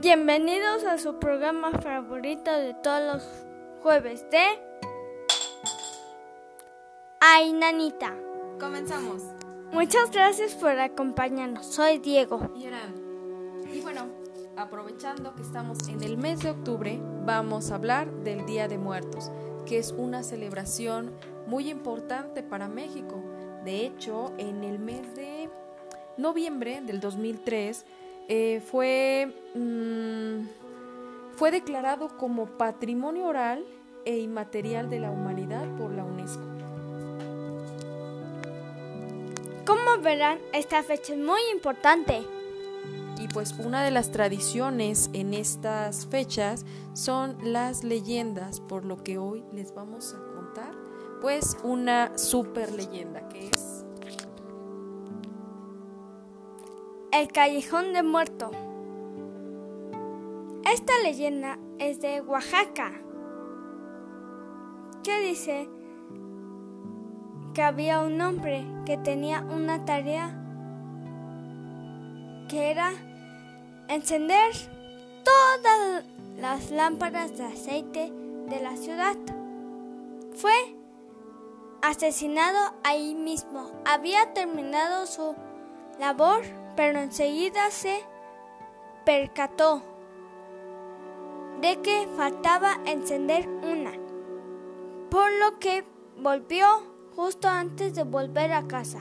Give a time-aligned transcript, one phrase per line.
[0.00, 3.46] Bienvenidos a su programa favorito de todos los
[3.82, 4.44] jueves de
[7.18, 8.14] Ay Nanita.
[8.60, 9.24] Comenzamos.
[9.72, 11.66] Muchas gracias por acompañarnos.
[11.66, 12.48] Soy Diego.
[12.54, 12.68] Y.
[13.76, 14.06] Y bueno,
[14.56, 19.32] aprovechando que estamos en el mes de octubre, vamos a hablar del Día de Muertos,
[19.66, 21.10] que es una celebración
[21.48, 23.20] muy importante para México.
[23.64, 25.50] De hecho, en el mes de
[26.16, 27.84] noviembre del 2003
[28.28, 30.46] eh, fue, mm,
[31.36, 33.64] fue declarado como Patrimonio Oral
[34.04, 36.42] e Inmaterial de la Humanidad por la UNESCO.
[39.66, 42.22] Como verán, esta fecha es muy importante.
[43.20, 49.18] Y pues una de las tradiciones en estas fechas son las leyendas, por lo que
[49.18, 50.88] hoy les vamos a contar
[51.20, 53.67] pues una super leyenda que es
[57.10, 58.50] El Callejón de Muerto.
[60.70, 62.92] Esta leyenda es de Oaxaca,
[65.02, 65.70] que dice
[67.54, 70.38] que había un hombre que tenía una tarea
[72.50, 72.92] que era
[73.88, 74.52] encender
[75.24, 76.04] todas
[76.36, 78.12] las lámparas de aceite
[78.48, 79.16] de la ciudad.
[80.34, 80.76] Fue
[81.80, 83.70] asesinado ahí mismo.
[83.86, 85.34] Había terminado su
[85.98, 86.42] labor
[86.78, 88.04] pero enseguida se
[89.04, 89.82] percató
[91.60, 93.90] de que faltaba encender una,
[95.10, 95.84] por lo que
[96.22, 96.68] volvió
[97.16, 99.00] justo antes de volver a casa.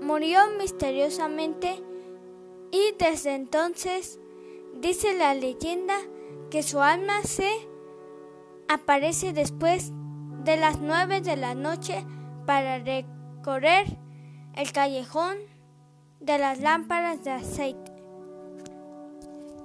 [0.00, 1.82] Murió misteriosamente
[2.70, 4.20] y desde entonces
[4.80, 5.96] dice la leyenda
[6.50, 7.50] que su alma se
[8.68, 9.90] aparece después
[10.44, 12.06] de las nueve de la noche
[12.46, 13.98] para recorrer
[14.54, 15.55] el callejón
[16.20, 17.92] de las lámparas de aceite.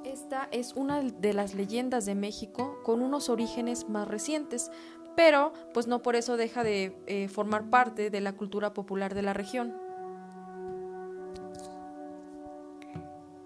[0.04, 4.72] Esta es una de las leyendas de México con unos orígenes más recientes,
[5.16, 9.22] pero pues no por eso deja de eh, formar parte de la cultura popular de
[9.22, 9.74] la región.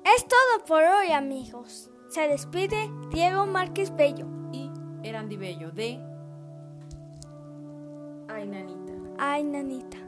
[0.04, 1.90] Es todo por hoy amigos.
[2.10, 4.70] Se despide Diego Márquez Bello y
[5.04, 6.00] Erandi Bello de
[8.28, 8.94] Ay Nanita.
[9.18, 10.05] Ay Nanita.